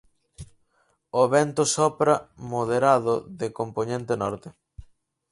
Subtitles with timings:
[1.21, 2.13] O vento sopra
[2.51, 4.49] moderado de compoñente norte.